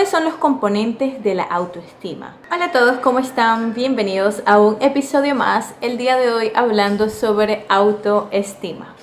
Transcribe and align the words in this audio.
¿Cuáles 0.00 0.12
son 0.12 0.24
los 0.24 0.36
componentes 0.36 1.22
de 1.22 1.34
la 1.34 1.42
autoestima? 1.42 2.38
Hola 2.50 2.64
a 2.64 2.72
todos, 2.72 3.00
¿cómo 3.00 3.18
están? 3.18 3.74
Bienvenidos 3.74 4.42
a 4.46 4.58
un 4.58 4.80
episodio 4.80 5.34
más, 5.34 5.74
el 5.82 5.98
día 5.98 6.16
de 6.16 6.32
hoy 6.32 6.52
hablando 6.54 7.10
sobre 7.10 7.66
autoestima. 7.68 8.96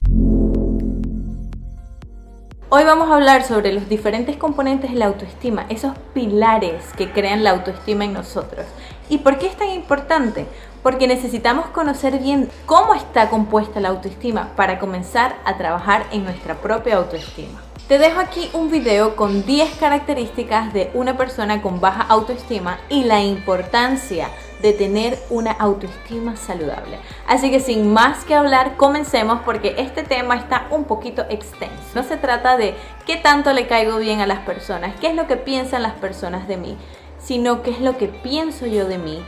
Hoy 2.69 2.83
vamos 2.83 3.11
a 3.11 3.13
hablar 3.13 3.43
sobre 3.43 3.73
los 3.73 3.87
diferentes 3.87 4.37
componentes 4.37 4.91
de 4.91 4.97
la 4.97 5.05
autoestima, 5.05 5.67
esos 5.69 5.95
pilares 6.15 6.91
que 6.97 7.11
crean 7.11 7.43
la 7.43 7.51
autoestima 7.51 8.03
en 8.03 8.13
nosotros. 8.13 8.65
¿Y 9.07 9.19
por 9.19 9.37
qué 9.37 9.45
es 9.45 9.55
tan 9.55 9.69
importante? 9.69 10.47
Porque 10.81 11.05
necesitamos 11.05 11.67
conocer 11.67 12.17
bien 12.17 12.49
cómo 12.65 12.95
está 12.95 13.29
compuesta 13.29 13.79
la 13.79 13.89
autoestima 13.89 14.49
para 14.55 14.79
comenzar 14.79 15.35
a 15.45 15.57
trabajar 15.57 16.07
en 16.11 16.23
nuestra 16.23 16.55
propia 16.55 16.95
autoestima. 16.95 17.66
Te 17.87 17.99
dejo 17.99 18.19
aquí 18.19 18.49
un 18.51 18.69
video 18.69 19.15
con 19.15 19.45
10 19.45 19.77
características 19.77 20.73
de 20.73 20.91
una 20.93 21.15
persona 21.15 21.61
con 21.61 21.79
baja 21.79 22.01
autoestima 22.01 22.81
y 22.89 23.05
la 23.05 23.23
importancia 23.23 24.27
de 24.61 24.73
tener 24.73 25.17
una 25.29 25.53
autoestima 25.53 26.35
saludable. 26.35 26.99
Así 27.29 27.49
que 27.49 27.61
sin 27.61 27.93
más 27.93 28.25
que 28.25 28.35
hablar, 28.35 28.75
comencemos 28.75 29.39
porque 29.45 29.75
este 29.77 30.03
tema 30.03 30.35
está 30.35 30.67
un 30.69 30.83
poquito 30.83 31.25
extenso. 31.29 31.77
No 31.95 32.03
se 32.03 32.17
trata 32.17 32.57
de 32.57 32.75
qué 33.05 33.15
tanto 33.15 33.53
le 33.53 33.67
caigo 33.67 33.95
bien 33.99 34.19
a 34.19 34.27
las 34.27 34.39
personas, 34.39 34.93
qué 34.99 35.07
es 35.07 35.15
lo 35.15 35.25
que 35.27 35.37
piensan 35.37 35.81
las 35.81 35.93
personas 35.93 36.45
de 36.49 36.57
mí, 36.57 36.77
sino 37.19 37.61
qué 37.61 37.71
es 37.71 37.79
lo 37.79 37.97
que 37.97 38.07
pienso 38.09 38.65
yo 38.65 38.85
de 38.85 38.97
mí, 38.97 39.23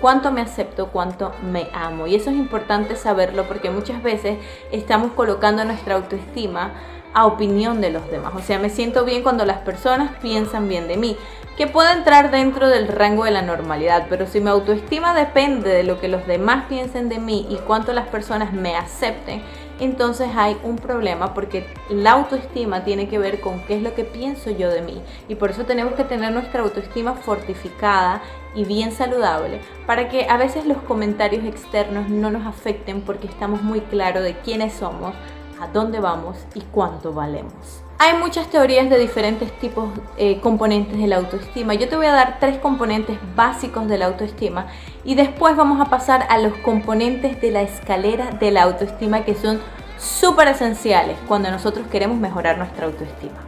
cuánto 0.00 0.32
me 0.32 0.40
acepto, 0.40 0.88
cuánto 0.88 1.30
me 1.44 1.68
amo. 1.72 2.08
Y 2.08 2.16
eso 2.16 2.30
es 2.30 2.36
importante 2.36 2.96
saberlo 2.96 3.46
porque 3.46 3.70
muchas 3.70 4.02
veces 4.02 4.38
estamos 4.72 5.12
colocando 5.12 5.64
nuestra 5.64 5.94
autoestima 5.94 6.72
a 7.14 7.26
opinión 7.26 7.80
de 7.80 7.90
los 7.90 8.10
demás. 8.10 8.32
O 8.36 8.40
sea, 8.40 8.58
me 8.58 8.70
siento 8.70 9.04
bien 9.04 9.22
cuando 9.22 9.44
las 9.44 9.58
personas 9.58 10.12
piensan 10.20 10.68
bien 10.68 10.88
de 10.88 10.96
mí, 10.96 11.16
que 11.56 11.66
puede 11.66 11.92
entrar 11.92 12.30
dentro 12.30 12.68
del 12.68 12.88
rango 12.88 13.24
de 13.24 13.32
la 13.32 13.42
normalidad, 13.42 14.06
pero 14.08 14.26
si 14.26 14.40
mi 14.40 14.48
autoestima 14.48 15.14
depende 15.14 15.70
de 15.70 15.82
lo 15.82 16.00
que 16.00 16.08
los 16.08 16.26
demás 16.26 16.64
piensen 16.68 17.08
de 17.08 17.18
mí 17.18 17.46
y 17.50 17.56
cuánto 17.56 17.92
las 17.92 18.08
personas 18.08 18.52
me 18.52 18.76
acepten, 18.76 19.42
entonces 19.78 20.28
hay 20.36 20.56
un 20.62 20.76
problema 20.76 21.34
porque 21.34 21.66
la 21.88 22.12
autoestima 22.12 22.84
tiene 22.84 23.08
que 23.08 23.18
ver 23.18 23.40
con 23.40 23.60
qué 23.64 23.76
es 23.76 23.82
lo 23.82 23.94
que 23.94 24.04
pienso 24.04 24.50
yo 24.50 24.70
de 24.70 24.82
mí 24.82 25.02
y 25.28 25.34
por 25.34 25.50
eso 25.50 25.64
tenemos 25.64 25.94
que 25.94 26.04
tener 26.04 26.32
nuestra 26.32 26.62
autoestima 26.62 27.14
fortificada 27.14 28.22
y 28.54 28.64
bien 28.64 28.92
saludable 28.92 29.60
para 29.86 30.08
que 30.08 30.26
a 30.28 30.36
veces 30.36 30.66
los 30.66 30.78
comentarios 30.82 31.44
externos 31.44 32.08
no 32.08 32.30
nos 32.30 32.46
afecten 32.46 33.00
porque 33.00 33.26
estamos 33.26 33.62
muy 33.62 33.80
claros 33.80 34.22
de 34.22 34.34
quiénes 34.34 34.74
somos, 34.74 35.14
a 35.60 35.68
dónde 35.68 36.00
vamos 36.00 36.36
y 36.54 36.60
cuánto 36.60 37.12
valemos. 37.12 37.82
Hay 37.98 38.16
muchas 38.16 38.48
teorías 38.48 38.88
de 38.88 38.98
diferentes 38.98 39.52
tipos 39.58 39.90
eh, 40.16 40.40
componentes 40.40 40.98
de 40.98 41.06
la 41.06 41.16
autoestima. 41.16 41.74
Yo 41.74 41.86
te 41.88 41.96
voy 41.96 42.06
a 42.06 42.12
dar 42.12 42.38
tres 42.40 42.56
componentes 42.58 43.18
básicos 43.36 43.86
de 43.88 43.98
la 43.98 44.06
autoestima 44.06 44.68
y 45.04 45.16
después 45.16 45.54
vamos 45.54 45.80
a 45.80 45.90
pasar 45.90 46.26
a 46.30 46.38
los 46.38 46.54
componentes 46.58 47.40
de 47.42 47.50
la 47.50 47.60
escalera 47.60 48.30
de 48.30 48.50
la 48.50 48.62
autoestima 48.62 49.24
que 49.24 49.34
son 49.34 49.60
súper 49.98 50.48
esenciales 50.48 51.18
cuando 51.28 51.50
nosotros 51.50 51.86
queremos 51.88 52.18
mejorar 52.18 52.56
nuestra 52.56 52.86
autoestima. 52.86 53.38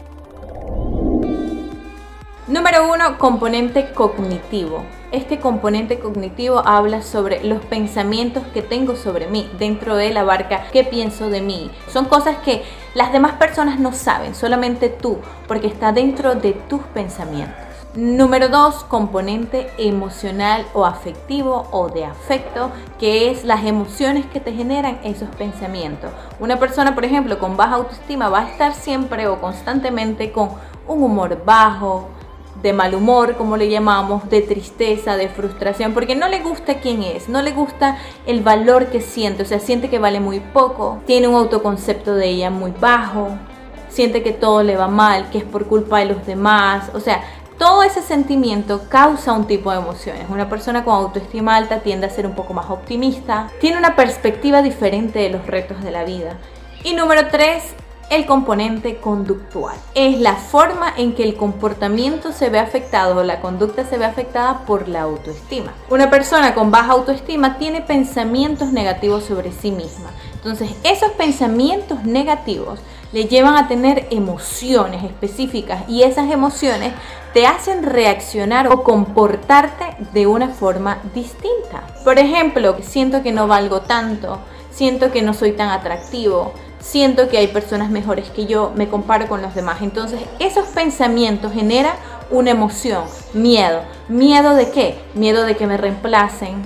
Número 2.47 2.92
uno, 2.92 3.16
componente 3.16 3.92
cognitivo. 3.94 4.84
Este 5.12 5.41
componente 5.41 5.98
cognitivo 5.98 6.66
habla 6.66 7.02
sobre 7.02 7.44
los 7.44 7.62
pensamientos 7.66 8.44
que 8.55 8.62
tengo 8.62 8.96
sobre 8.96 9.27
mí. 9.27 9.46
Dentro 9.58 9.94
de 9.94 10.10
la 10.10 10.24
barca, 10.24 10.64
qué 10.72 10.84
pienso 10.84 11.28
de 11.28 11.42
mí. 11.42 11.70
Son 11.92 12.06
cosas 12.06 12.38
que 12.38 12.62
las 12.94 13.12
demás 13.12 13.32
personas 13.34 13.78
no 13.78 13.92
saben, 13.92 14.34
solamente 14.34 14.88
tú, 14.88 15.19
porque 15.46 15.66
está 15.66 15.92
dentro 15.92 16.34
de 16.34 16.54
tus 16.54 16.80
pensamientos. 16.94 17.58
Número 17.94 18.48
dos, 18.48 18.84
componente 18.84 19.69
emocional 19.77 20.64
o 20.72 20.87
afectivo 20.87 21.69
o 21.72 21.91
de 21.91 22.06
afecto, 22.06 22.70
que 22.98 23.31
es 23.31 23.44
las 23.44 23.66
emociones 23.66 24.25
que 24.25 24.41
te 24.41 24.54
generan 24.54 24.98
esos 25.04 25.28
pensamientos. 25.37 26.10
Una 26.41 26.58
persona, 26.58 26.94
por 26.94 27.04
ejemplo, 27.04 27.38
con 27.38 27.58
baja 27.58 27.75
autoestima 27.75 28.31
va 28.31 28.41
a 28.41 28.48
estar 28.48 28.72
siempre 28.72 29.28
o 29.28 29.42
constantemente 29.42 30.32
con 30.32 30.48
un 30.88 31.03
humor 31.03 31.44
bajo, 31.44 32.08
de 32.62 32.73
mal 32.73 32.95
humor, 32.95 33.37
como 33.37 33.56
le 33.56 33.69
llamamos, 33.69 34.28
de 34.31 34.41
tristeza, 34.41 35.17
de 35.17 35.28
frustración, 35.28 35.95
porque 35.95 36.15
no 36.15 36.28
le 36.28 36.41
gusta 36.41 36.81
quién 36.81 37.03
es, 37.03 37.28
no 37.28 37.43
le 37.43 37.53
gusta 37.53 37.99
el 38.27 38.41
valor 38.41 38.87
que 38.87 39.00
siente, 39.00 39.43
o 39.43 39.47
sea, 39.47 39.59
siente 39.59 39.91
que 39.91 39.99
vale 39.99 40.21
muy 40.21 40.41
poco, 40.41 41.00
tiene 41.06 41.28
un 41.28 41.34
autoconcepto 41.34 42.15
de 42.15 42.28
ella 42.28 42.50
muy 42.50 42.71
bajo, 42.71 43.31
siente 43.89 44.23
que 44.23 44.33
todo 44.33 44.62
le 44.62 44.77
va 44.77 44.89
mal, 44.89 45.28
que 45.31 45.39
es 45.39 45.45
por 45.45 45.67
culpa 45.67 45.99
de 45.99 46.06
los 46.06 46.25
demás, 46.27 46.91
o 46.95 47.00
sea, 47.00 47.23
todo 47.59 47.84
ese 47.84 48.03
sentimiento 48.03 48.89
causa 48.89 49.33
un 49.33 49.47
tipo 49.47 49.71
de 49.71 49.79
emociones. 49.79 50.27
Una 50.29 50.49
persona 50.49 50.84
con 50.84 50.94
autoestima 50.94 51.55
alta 51.55 51.79
tiende 51.79 52.06
a 52.06 52.11
ser 52.11 52.27
un 52.27 52.34
poco 52.34 52.55
más 52.55 52.69
optimista, 52.71 53.50
tiene 53.61 53.79
una 53.79 53.94
perspectiva 53.94 54.62
diferente 54.62 55.21
de 55.21 55.29
los 55.29 55.47
retos 55.47 55.81
de 55.84 55.93
la 55.93 56.03
vida. 56.03 56.39
Y 56.83 56.94
número 56.94 57.29
tres, 57.29 57.75
el 58.10 58.26
componente 58.26 58.96
conductual. 58.98 59.76
Es 59.94 60.20
la 60.20 60.34
forma 60.34 60.92
en 60.96 61.14
que 61.14 61.24
el 61.24 61.36
comportamiento 61.36 62.32
se 62.32 62.50
ve 62.50 62.58
afectado 62.58 63.20
o 63.20 63.22
la 63.22 63.40
conducta 63.40 63.84
se 63.84 63.98
ve 63.98 64.04
afectada 64.04 64.64
por 64.66 64.88
la 64.88 65.02
autoestima. 65.02 65.72
Una 65.90 66.10
persona 66.10 66.54
con 66.54 66.70
baja 66.70 66.92
autoestima 66.92 67.58
tiene 67.58 67.80
pensamientos 67.80 68.72
negativos 68.72 69.24
sobre 69.24 69.52
sí 69.52 69.70
misma. 69.70 70.10
Entonces, 70.34 70.70
esos 70.82 71.12
pensamientos 71.12 72.04
negativos 72.04 72.80
le 73.12 73.26
llevan 73.26 73.56
a 73.56 73.68
tener 73.68 74.08
emociones 74.10 75.04
específicas 75.04 75.84
y 75.88 76.02
esas 76.02 76.30
emociones 76.30 76.92
te 77.32 77.46
hacen 77.46 77.84
reaccionar 77.84 78.69
o 78.69 78.82
comportarte 78.82 79.96
de 80.12 80.26
una 80.26 80.48
forma 80.48 80.98
distinta. 81.14 81.82
Por 82.04 82.19
ejemplo, 82.19 82.76
siento 82.82 83.22
que 83.22 83.32
no 83.32 83.46
valgo 83.46 83.82
tanto, 83.82 84.38
siento 84.70 85.12
que 85.12 85.22
no 85.22 85.34
soy 85.34 85.52
tan 85.52 85.69
atractivo, 85.69 86.52
siento 86.82 87.28
que 87.28 87.38
hay 87.38 87.47
personas 87.47 87.91
mejores 87.91 88.28
que 88.31 88.47
yo, 88.47 88.72
me 88.75 88.88
comparo 88.88 89.28
con 89.28 89.41
los 89.41 89.54
demás. 89.54 89.81
Entonces, 89.81 90.20
esos 90.38 90.66
pensamientos 90.66 91.53
generan 91.53 91.94
una 92.31 92.50
emoción, 92.50 93.04
miedo. 93.32 93.82
¿Miedo 94.09 94.54
de 94.54 94.70
qué? 94.70 95.00
Miedo 95.15 95.44
de 95.44 95.56
que 95.56 95.66
me 95.66 95.76
reemplacen, 95.76 96.62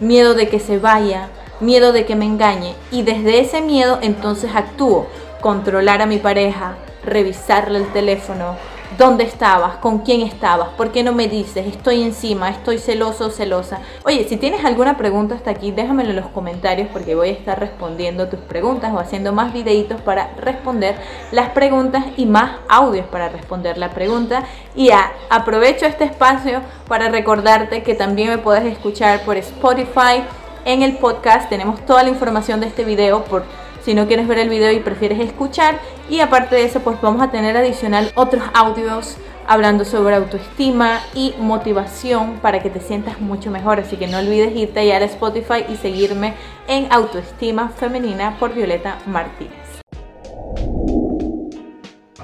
miedo 0.00 0.34
de 0.34 0.48
que 0.48 0.58
se 0.58 0.78
vaya, 0.78 1.28
miedo 1.60 1.92
de 1.92 2.06
que 2.06 2.16
me 2.16 2.24
engañe. 2.24 2.74
Y 2.90 3.02
desde 3.02 3.40
ese 3.40 3.60
miedo 3.60 3.98
entonces 4.02 4.50
actúo. 4.54 5.06
Controlar 5.40 6.02
a 6.02 6.06
mi 6.06 6.18
pareja, 6.18 6.76
revisarle 7.04 7.78
el 7.78 7.92
teléfono, 7.92 8.56
¿Dónde 8.96 9.24
estabas? 9.24 9.76
¿Con 9.76 9.98
quién 9.98 10.22
estabas? 10.22 10.70
¿Por 10.70 10.92
qué 10.92 11.02
no 11.02 11.12
me 11.12 11.28
dices? 11.28 11.66
Estoy 11.66 12.02
encima, 12.02 12.48
estoy 12.48 12.78
celoso 12.78 13.26
o 13.26 13.30
celosa. 13.30 13.80
Oye, 14.04 14.26
si 14.26 14.38
tienes 14.38 14.64
alguna 14.64 14.96
pregunta 14.96 15.34
hasta 15.34 15.50
aquí, 15.50 15.72
déjamelo 15.72 16.10
en 16.10 16.16
los 16.16 16.26
comentarios 16.28 16.88
porque 16.90 17.14
voy 17.14 17.28
a 17.28 17.32
estar 17.32 17.60
respondiendo 17.60 18.28
tus 18.28 18.40
preguntas 18.40 18.90
o 18.94 18.98
haciendo 18.98 19.32
más 19.34 19.52
videitos 19.52 20.00
para 20.00 20.30
responder 20.38 20.96
las 21.32 21.50
preguntas 21.50 22.06
y 22.16 22.24
más 22.24 22.52
audios 22.66 23.06
para 23.06 23.28
responder 23.28 23.76
la 23.76 23.90
pregunta. 23.90 24.44
Y 24.74 24.88
aprovecho 25.28 25.84
este 25.84 26.04
espacio 26.04 26.62
para 26.88 27.10
recordarte 27.10 27.82
que 27.82 27.94
también 27.94 28.30
me 28.30 28.38
puedes 28.38 28.64
escuchar 28.64 29.20
por 29.20 29.36
Spotify. 29.36 30.24
En 30.64 30.82
el 30.82 30.96
podcast 30.96 31.50
tenemos 31.50 31.84
toda 31.84 32.02
la 32.02 32.08
información 32.08 32.60
de 32.60 32.66
este 32.66 32.84
video 32.84 33.22
por 33.24 33.44
si 33.88 33.94
no 33.94 34.06
quieres 34.06 34.28
ver 34.28 34.38
el 34.38 34.50
video 34.50 34.70
y 34.70 34.80
prefieres 34.80 35.18
escuchar. 35.18 35.78
Y 36.10 36.20
aparte 36.20 36.56
de 36.56 36.64
eso, 36.64 36.80
pues 36.80 37.00
vamos 37.00 37.22
a 37.22 37.30
tener 37.30 37.56
adicional 37.56 38.12
otros 38.16 38.42
audios 38.52 39.16
hablando 39.46 39.86
sobre 39.86 40.14
autoestima 40.14 41.00
y 41.14 41.32
motivación 41.38 42.34
para 42.42 42.62
que 42.62 42.68
te 42.68 42.80
sientas 42.80 43.18
mucho 43.18 43.50
mejor. 43.50 43.80
Así 43.80 43.96
que 43.96 44.06
no 44.06 44.18
olvides 44.18 44.54
irte 44.54 44.80
allá 44.80 44.98
a 44.98 45.04
Spotify 45.04 45.64
y 45.70 45.76
seguirme 45.76 46.34
en 46.66 46.92
Autoestima 46.92 47.70
Femenina 47.70 48.36
por 48.38 48.52
Violeta 48.52 48.98
Martínez. 49.06 49.80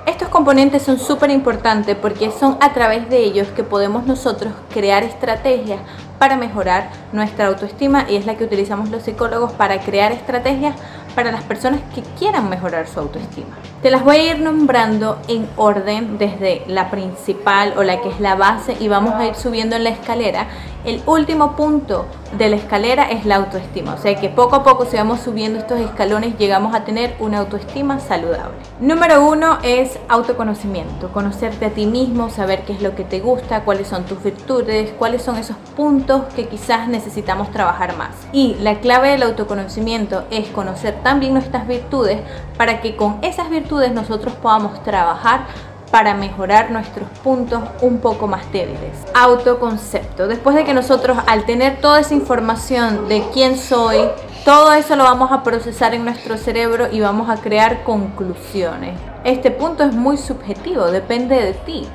Estos 0.06 0.28
componentes 0.28 0.82
son 0.82 0.98
súper 0.98 1.30
importantes 1.30 1.96
porque 1.96 2.30
son 2.30 2.58
a 2.60 2.74
través 2.74 3.08
de 3.08 3.24
ellos 3.24 3.48
que 3.56 3.64
podemos 3.64 4.04
nosotros 4.04 4.52
crear 4.68 5.02
estrategias 5.02 5.80
para 6.18 6.36
mejorar 6.36 6.90
nuestra 7.14 7.46
autoestima 7.46 8.06
y 8.08 8.16
es 8.16 8.26
la 8.26 8.36
que 8.36 8.44
utilizamos 8.44 8.90
los 8.90 9.04
psicólogos 9.04 9.52
para 9.52 9.80
crear 9.80 10.12
estrategias 10.12 10.74
para 11.14 11.30
las 11.30 11.44
personas 11.44 11.80
que 11.94 12.02
quieran 12.18 12.50
mejorar 12.50 12.86
su 12.88 13.00
autoestima. 13.00 13.56
Te 13.82 13.90
las 13.90 14.04
voy 14.04 14.16
a 14.16 14.32
ir 14.32 14.40
nombrando 14.40 15.18
en 15.28 15.48
orden 15.56 16.18
desde 16.18 16.64
la 16.66 16.90
principal 16.90 17.74
o 17.76 17.82
la 17.82 18.00
que 18.00 18.08
es 18.08 18.20
la 18.20 18.34
base 18.34 18.76
y 18.80 18.88
vamos 18.88 19.14
a 19.14 19.26
ir 19.26 19.34
subiendo 19.34 19.76
en 19.76 19.84
la 19.84 19.90
escalera. 19.90 20.48
El 20.84 21.02
último 21.06 21.56
punto 21.56 22.06
de 22.36 22.50
la 22.50 22.56
escalera 22.56 23.04
es 23.04 23.24
la 23.24 23.36
autoestima, 23.36 23.94
o 23.94 23.98
sea 23.98 24.16
que 24.16 24.28
poco 24.28 24.56
a 24.56 24.62
poco 24.62 24.84
si 24.84 24.96
vamos 24.96 25.20
subiendo 25.20 25.58
estos 25.58 25.80
escalones 25.80 26.36
llegamos 26.36 26.74
a 26.74 26.84
tener 26.84 27.14
una 27.20 27.38
autoestima 27.38 28.00
saludable. 28.00 28.56
Número 28.80 29.26
uno 29.26 29.58
es 29.62 29.98
autoconocimiento, 30.08 31.10
conocerte 31.10 31.66
a 31.66 31.70
ti 31.70 31.86
mismo, 31.86 32.28
saber 32.28 32.64
qué 32.66 32.74
es 32.74 32.82
lo 32.82 32.94
que 32.94 33.04
te 33.04 33.20
gusta, 33.20 33.64
cuáles 33.64 33.88
son 33.88 34.04
tus 34.04 34.22
virtudes, 34.22 34.92
cuáles 34.98 35.22
son 35.22 35.36
esos 35.36 35.56
puntos 35.74 36.24
que 36.34 36.48
quizás 36.48 36.86
necesitamos 37.04 37.50
trabajar 37.50 37.96
más. 37.96 38.10
Y 38.32 38.54
la 38.60 38.80
clave 38.80 39.10
del 39.10 39.24
autoconocimiento 39.24 40.24
es 40.30 40.48
conocer 40.48 41.02
también 41.02 41.34
nuestras 41.34 41.66
virtudes 41.66 42.20
para 42.56 42.80
que 42.80 42.96
con 42.96 43.18
esas 43.22 43.50
virtudes 43.50 43.92
nosotros 43.92 44.32
podamos 44.34 44.82
trabajar 44.82 45.46
para 45.90 46.14
mejorar 46.14 46.70
nuestros 46.70 47.08
puntos 47.22 47.62
un 47.82 47.98
poco 47.98 48.26
más 48.26 48.50
débiles. 48.50 48.96
Autoconcepto. 49.14 50.26
Después 50.26 50.56
de 50.56 50.64
que 50.64 50.74
nosotros 50.74 51.18
al 51.26 51.44
tener 51.44 51.80
toda 51.80 52.00
esa 52.00 52.14
información 52.14 53.06
de 53.06 53.22
quién 53.32 53.58
soy, 53.58 53.98
todo 54.44 54.72
eso 54.72 54.96
lo 54.96 55.04
vamos 55.04 55.30
a 55.30 55.42
procesar 55.42 55.94
en 55.94 56.04
nuestro 56.04 56.36
cerebro 56.36 56.88
y 56.90 57.00
vamos 57.00 57.28
a 57.28 57.36
crear 57.36 57.84
conclusiones. 57.84 58.98
Este 59.24 59.50
punto 59.50 59.84
es 59.84 59.94
muy 59.94 60.16
subjetivo, 60.16 60.86
depende 60.86 61.36
de 61.36 61.52
ti. 61.52 61.86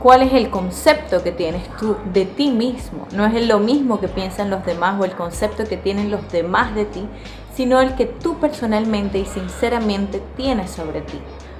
¿Cuál 0.00 0.22
es 0.22 0.32
el 0.32 0.48
concepto 0.48 1.24
que 1.24 1.32
tienes 1.32 1.68
tú 1.76 1.96
de 2.12 2.24
ti 2.24 2.52
mismo? 2.52 3.08
No 3.12 3.26
es 3.26 3.46
lo 3.48 3.58
mismo 3.58 3.98
que 3.98 4.06
piensan 4.06 4.48
los 4.48 4.64
demás 4.64 5.00
o 5.00 5.04
el 5.04 5.16
concepto 5.16 5.64
que 5.64 5.76
tienen 5.76 6.08
los 6.08 6.30
demás 6.30 6.72
de 6.76 6.84
ti, 6.84 7.04
sino 7.56 7.80
el 7.80 7.96
que 7.96 8.06
tú 8.06 8.38
personalmente 8.38 9.18
y 9.18 9.24
sinceramente 9.24 10.22
tienes 10.36 10.70
sobre 10.70 11.00
ti. 11.00 11.18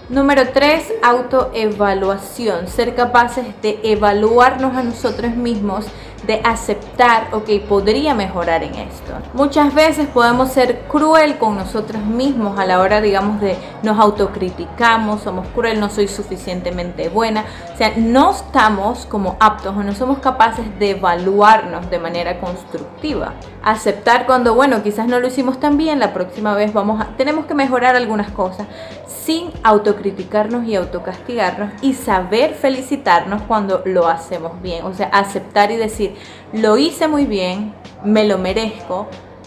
Número 0.09 0.51
3, 0.53 0.95
autoevaluación. 1.03 2.69
Ser 2.69 2.95
capaces 2.95 3.45
de 3.61 3.81
evaluarnos 3.83 4.77
a 4.77 4.85
nosotros 4.85 5.35
mismos, 5.35 5.87
de 6.27 6.41
aceptar, 6.45 7.29
ok, 7.33 7.49
podría 7.69 8.15
mejorar 8.15 8.63
en 8.63 8.75
esto. 8.75 9.13
Muchas 9.35 9.75
veces 9.75 10.07
podemos 10.09 10.51
ser 10.51 10.81
cruel 10.89 11.39
con 11.39 11.57
nosotros 11.57 12.03
mismos 12.03 12.59
a 12.59 12.67
la 12.67 12.81
hora, 12.81 13.01
digamos, 13.01 13.41
de 13.41 13.57
nos 13.83 13.99
autocriticamos, 13.99 15.23
somos 15.23 15.47
cruel, 15.49 15.81
no 15.81 15.89
soy 15.89 16.09
suficientemente 16.09 17.09
buena. 17.09 17.45
O 17.73 17.77
sea, 17.77 17.93
no 17.97 18.33
estamos 18.33 19.07
como 19.07 19.37
aptos 19.41 19.77
o 19.77 19.83
no 19.83 19.95
somos 19.95 20.19
capaces 20.19 20.79
de 20.79 20.91
evaluarnos 20.91 21.91
de 21.91 21.99
manera 21.99 22.41
constructiva. 22.41 23.35
Aceptar 23.63 24.27
cuando, 24.27 24.55
bueno, 24.55 24.83
quizás 24.83 25.07
no 25.07 25.21
lo 25.21 25.29
hicimos 25.29 25.61
tan 25.61 25.77
bien, 25.77 25.99
la 25.99 26.13
próxima 26.13 26.55
vez 26.55 26.73
vamos 26.73 27.01
a, 27.01 27.17
tenemos 27.17 27.47
que 27.47 27.55
mejorar 27.55 27.97
algunas 27.97 28.31
cosas 28.31 28.67
sin 29.07 29.51
autocriticarnos 29.63 30.65
y 30.65 30.75
autocastigarnos 30.75 31.71
y 31.83 31.93
saber 31.93 32.55
felicitarnos 32.55 33.43
cuando 33.43 33.83
lo 33.85 34.09
hacemos 34.09 34.63
bien. 34.63 34.87
O 34.87 34.95
sea, 34.95 35.09
aceptar 35.09 35.71
y 35.71 35.77
decir, 35.77 36.08
lo 36.53 36.77
hice 36.79 37.09
muy 37.09 37.25
bien, 37.25 37.73
me 38.05 38.25
lo 38.25 38.39
merezco, 38.39 39.07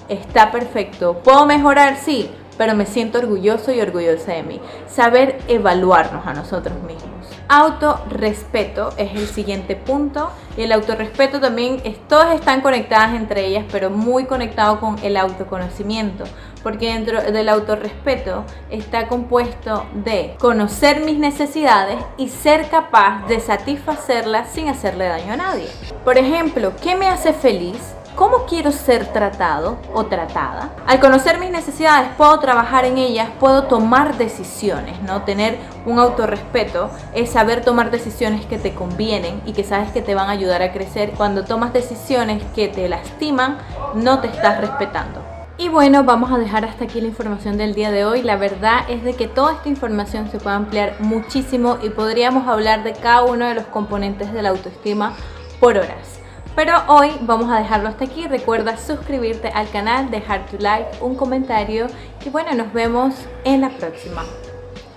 está 0.09 0.51
perfecto, 0.51 1.21
puedo 1.23 1.45
mejorar, 1.45 1.97
sí, 1.97 2.29
pero 2.61 2.75
me 2.75 2.85
siento 2.85 3.17
orgulloso 3.17 3.71
y 3.71 3.81
orgullosa 3.81 4.33
de 4.33 4.43
mí. 4.43 4.61
Saber 4.85 5.39
evaluarnos 5.47 6.27
a 6.27 6.33
nosotros 6.35 6.75
mismos. 6.83 7.25
Autorrespeto 7.47 8.89
es 8.97 9.15
el 9.15 9.25
siguiente 9.25 9.75
punto. 9.75 10.29
Y 10.55 10.61
el 10.61 10.71
autorrespeto 10.71 11.39
también, 11.39 11.81
todas 12.07 12.35
están 12.35 12.61
conectadas 12.61 13.15
entre 13.15 13.47
ellas, 13.47 13.65
pero 13.71 13.89
muy 13.89 14.25
conectado 14.25 14.79
con 14.79 14.99
el 15.01 15.17
autoconocimiento. 15.17 16.25
Porque 16.61 16.93
dentro 16.93 17.19
del 17.19 17.49
autorrespeto 17.49 18.43
está 18.69 19.07
compuesto 19.07 19.87
de 19.95 20.35
conocer 20.39 21.03
mis 21.03 21.17
necesidades 21.17 21.97
y 22.17 22.29
ser 22.29 22.69
capaz 22.69 23.25
de 23.27 23.39
satisfacerlas 23.39 24.51
sin 24.51 24.69
hacerle 24.69 25.05
daño 25.05 25.33
a 25.33 25.37
nadie. 25.37 25.67
Por 26.03 26.19
ejemplo, 26.19 26.73
¿qué 26.79 26.95
me 26.95 27.07
hace 27.07 27.33
feliz? 27.33 27.95
Cómo 28.15 28.45
quiero 28.47 28.71
ser 28.71 29.07
tratado 29.07 29.77
o 29.93 30.05
tratada. 30.05 30.71
Al 30.87 30.99
conocer 30.99 31.39
mis 31.39 31.51
necesidades 31.51 32.09
puedo 32.17 32.39
trabajar 32.39 32.85
en 32.85 32.97
ellas, 32.97 33.29
puedo 33.39 33.63
tomar 33.63 34.17
decisiones, 34.17 35.01
¿no? 35.03 35.23
Tener 35.23 35.57
un 35.85 35.99
autorrespeto 35.99 36.89
es 37.13 37.29
saber 37.29 37.61
tomar 37.61 37.91
decisiones 37.91 38.45
que 38.45 38.57
te 38.57 38.73
convienen 38.73 39.41
y 39.45 39.53
que 39.53 39.63
sabes 39.63 39.91
que 39.91 40.01
te 40.01 40.15
van 40.15 40.29
a 40.29 40.33
ayudar 40.33 40.61
a 40.61 40.71
crecer. 40.71 41.11
Cuando 41.11 41.43
tomas 41.43 41.73
decisiones 41.73 42.43
que 42.55 42.67
te 42.67 42.87
lastiman, 42.89 43.57
no 43.95 44.19
te 44.19 44.27
estás 44.27 44.59
respetando. 44.59 45.21
Y 45.57 45.69
bueno, 45.69 46.03
vamos 46.03 46.31
a 46.31 46.39
dejar 46.39 46.65
hasta 46.65 46.85
aquí 46.85 47.01
la 47.01 47.07
información 47.07 47.57
del 47.57 47.75
día 47.75 47.91
de 47.91 48.03
hoy. 48.03 48.23
La 48.23 48.35
verdad 48.35 48.79
es 48.89 49.03
de 49.03 49.13
que 49.13 49.27
toda 49.27 49.53
esta 49.53 49.69
información 49.69 50.31
se 50.31 50.39
puede 50.39 50.55
ampliar 50.55 50.95
muchísimo 50.99 51.77
y 51.83 51.89
podríamos 51.91 52.47
hablar 52.47 52.83
de 52.83 52.93
cada 52.93 53.23
uno 53.23 53.47
de 53.47 53.53
los 53.53 53.65
componentes 53.65 54.33
de 54.33 54.41
la 54.41 54.49
autoestima 54.49 55.13
por 55.59 55.77
horas. 55.77 56.20
Pero 56.55 56.73
hoy 56.87 57.11
vamos 57.21 57.49
a 57.49 57.59
dejarlo 57.59 57.89
hasta 57.89 58.05
aquí. 58.05 58.27
Recuerda 58.27 58.77
suscribirte 58.77 59.49
al 59.49 59.69
canal, 59.69 60.11
dejar 60.11 60.45
tu 60.47 60.57
like, 60.57 60.89
un 61.01 61.15
comentario 61.15 61.87
y 62.25 62.29
bueno, 62.29 62.53
nos 62.53 62.73
vemos 62.73 63.15
en 63.45 63.61
la 63.61 63.69
próxima. 63.69 64.23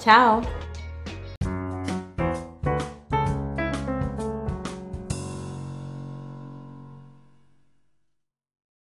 Chao. 0.01 0.64